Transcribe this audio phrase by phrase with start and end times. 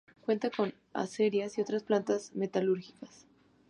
[0.25, 3.27] Cuenta con acerías y otras plantas metalúrgicas.